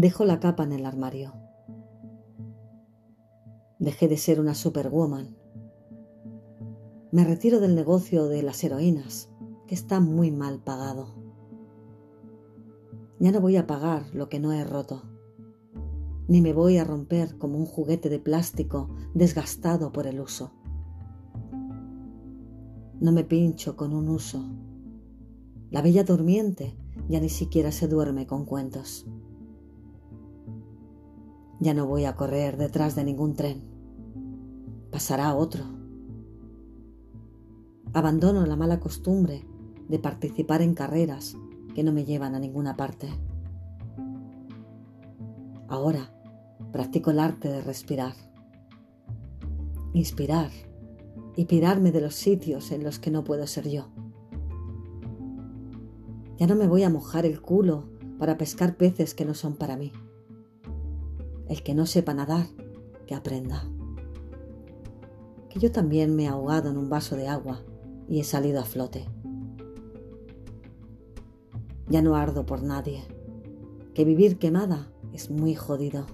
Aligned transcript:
Dejo 0.00 0.24
la 0.24 0.38
capa 0.38 0.62
en 0.62 0.70
el 0.70 0.86
armario. 0.86 1.32
Dejé 3.80 4.06
de 4.06 4.16
ser 4.16 4.38
una 4.38 4.54
superwoman. 4.54 5.36
Me 7.10 7.24
retiro 7.24 7.58
del 7.58 7.74
negocio 7.74 8.28
de 8.28 8.44
las 8.44 8.62
heroínas, 8.62 9.28
que 9.66 9.74
está 9.74 9.98
muy 9.98 10.30
mal 10.30 10.60
pagado. 10.60 11.16
Ya 13.18 13.32
no 13.32 13.40
voy 13.40 13.56
a 13.56 13.66
pagar 13.66 14.04
lo 14.14 14.28
que 14.28 14.38
no 14.38 14.52
he 14.52 14.62
roto, 14.62 15.02
ni 16.28 16.42
me 16.42 16.52
voy 16.52 16.78
a 16.78 16.84
romper 16.84 17.36
como 17.36 17.58
un 17.58 17.66
juguete 17.66 18.08
de 18.08 18.20
plástico 18.20 18.94
desgastado 19.14 19.90
por 19.90 20.06
el 20.06 20.20
uso. 20.20 20.52
No 23.00 23.10
me 23.10 23.24
pincho 23.24 23.76
con 23.76 23.92
un 23.92 24.08
uso. 24.10 24.44
La 25.72 25.82
bella 25.82 26.04
durmiente 26.04 26.78
ya 27.08 27.18
ni 27.18 27.30
siquiera 27.30 27.72
se 27.72 27.88
duerme 27.88 28.28
con 28.28 28.44
cuentos. 28.44 29.04
Ya 31.60 31.74
no 31.74 31.86
voy 31.86 32.04
a 32.04 32.14
correr 32.14 32.56
detrás 32.56 32.94
de 32.94 33.04
ningún 33.04 33.34
tren. 33.34 33.62
Pasará 34.90 35.34
otro. 35.34 35.64
Abandono 37.92 38.46
la 38.46 38.54
mala 38.54 38.78
costumbre 38.78 39.44
de 39.88 39.98
participar 39.98 40.62
en 40.62 40.74
carreras 40.74 41.36
que 41.74 41.82
no 41.82 41.92
me 41.92 42.04
llevan 42.04 42.34
a 42.34 42.38
ninguna 42.38 42.76
parte. 42.76 43.08
Ahora 45.68 46.14
practico 46.72 47.10
el 47.10 47.18
arte 47.18 47.48
de 47.48 47.60
respirar, 47.60 48.14
inspirar 49.94 50.50
y 51.34 51.46
pirarme 51.46 51.92
de 51.92 52.00
los 52.00 52.14
sitios 52.14 52.72
en 52.72 52.84
los 52.84 52.98
que 52.98 53.10
no 53.10 53.24
puedo 53.24 53.46
ser 53.46 53.68
yo. 53.68 53.88
Ya 56.36 56.46
no 56.46 56.54
me 56.54 56.68
voy 56.68 56.84
a 56.84 56.90
mojar 56.90 57.26
el 57.26 57.40
culo 57.40 57.88
para 58.18 58.36
pescar 58.38 58.76
peces 58.76 59.14
que 59.14 59.24
no 59.24 59.34
son 59.34 59.56
para 59.56 59.76
mí. 59.76 59.92
El 61.48 61.62
que 61.62 61.74
no 61.74 61.86
sepa 61.86 62.12
nadar, 62.12 62.46
que 63.06 63.14
aprenda. 63.14 63.64
Que 65.48 65.58
yo 65.58 65.72
también 65.72 66.14
me 66.14 66.24
he 66.24 66.28
ahogado 66.28 66.70
en 66.70 66.76
un 66.76 66.90
vaso 66.90 67.16
de 67.16 67.26
agua 67.26 67.62
y 68.06 68.20
he 68.20 68.24
salido 68.24 68.60
a 68.60 68.64
flote. 68.64 69.06
Ya 71.88 72.02
no 72.02 72.16
ardo 72.16 72.44
por 72.44 72.62
nadie, 72.62 73.02
que 73.94 74.04
vivir 74.04 74.38
quemada 74.38 74.92
es 75.14 75.30
muy 75.30 75.54
jodido. 75.54 76.04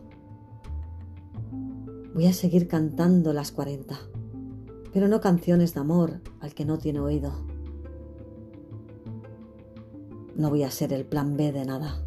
Voy 2.14 2.26
a 2.26 2.32
seguir 2.32 2.68
cantando 2.68 3.32
las 3.32 3.50
cuarenta, 3.50 3.98
pero 4.92 5.08
no 5.08 5.20
canciones 5.20 5.74
de 5.74 5.80
amor 5.80 6.20
al 6.38 6.54
que 6.54 6.64
no 6.64 6.78
tiene 6.78 7.00
oído. 7.00 7.32
No 10.36 10.48
voy 10.48 10.62
a 10.62 10.70
ser 10.70 10.92
el 10.92 11.04
plan 11.04 11.36
B 11.36 11.50
de 11.50 11.64
nada. 11.64 12.04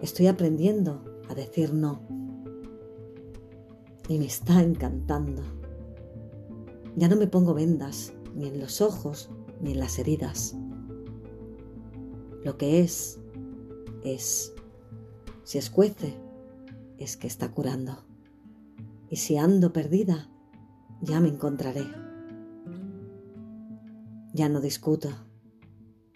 Estoy 0.00 0.28
aprendiendo 0.28 1.09
a 1.30 1.34
decir 1.34 1.72
no. 1.72 2.02
Y 4.08 4.18
me 4.18 4.26
está 4.26 4.60
encantando. 4.60 5.42
Ya 6.96 7.08
no 7.08 7.14
me 7.14 7.28
pongo 7.28 7.54
vendas 7.54 8.12
ni 8.34 8.48
en 8.48 8.58
los 8.58 8.80
ojos 8.80 9.30
ni 9.60 9.72
en 9.72 9.78
las 9.78 9.98
heridas. 9.98 10.56
Lo 12.44 12.56
que 12.56 12.80
es, 12.80 13.20
es. 14.02 14.52
Si 15.44 15.58
escuece, 15.58 16.16
es 16.98 17.16
que 17.16 17.26
está 17.26 17.52
curando. 17.52 17.98
Y 19.08 19.16
si 19.16 19.36
ando 19.36 19.72
perdida, 19.72 20.28
ya 21.00 21.20
me 21.20 21.28
encontraré. 21.28 21.84
Ya 24.32 24.48
no 24.48 24.60
discuto. 24.60 25.10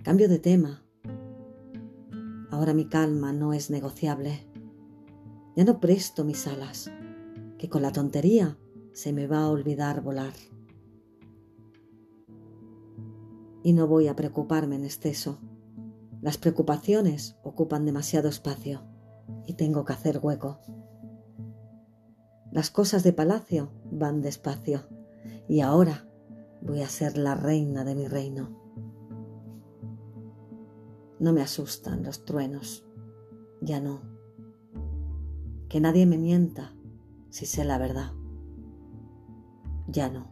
Cambio 0.02 0.28
de 0.28 0.38
tema. 0.38 0.82
Ahora 2.50 2.74
mi 2.74 2.86
calma 2.86 3.32
no 3.32 3.52
es 3.52 3.70
negociable. 3.70 4.53
Ya 5.56 5.64
no 5.64 5.78
presto 5.78 6.24
mis 6.24 6.48
alas, 6.48 6.90
que 7.58 7.68
con 7.68 7.82
la 7.82 7.92
tontería 7.92 8.58
se 8.92 9.12
me 9.12 9.28
va 9.28 9.42
a 9.42 9.50
olvidar 9.50 10.02
volar. 10.02 10.32
Y 13.62 13.72
no 13.72 13.86
voy 13.86 14.08
a 14.08 14.16
preocuparme 14.16 14.74
en 14.74 14.84
exceso. 14.84 15.38
Las 16.20 16.38
preocupaciones 16.38 17.36
ocupan 17.44 17.84
demasiado 17.84 18.28
espacio 18.28 18.82
y 19.46 19.54
tengo 19.54 19.84
que 19.84 19.92
hacer 19.92 20.18
hueco. 20.20 20.58
Las 22.50 22.70
cosas 22.70 23.04
de 23.04 23.12
palacio 23.12 23.70
van 23.90 24.22
despacio 24.22 24.88
y 25.48 25.60
ahora 25.60 26.08
voy 26.62 26.82
a 26.82 26.88
ser 26.88 27.16
la 27.16 27.36
reina 27.36 27.84
de 27.84 27.94
mi 27.94 28.08
reino. 28.08 28.60
No 31.20 31.32
me 31.32 31.42
asustan 31.42 32.02
los 32.02 32.24
truenos, 32.24 32.84
ya 33.60 33.80
no 33.80 34.13
que 35.74 35.80
nadie 35.80 36.06
me 36.06 36.18
mienta 36.18 36.72
si 37.30 37.46
sé 37.46 37.64
la 37.64 37.78
verdad. 37.78 38.12
Ya 39.88 40.08
no. 40.08 40.30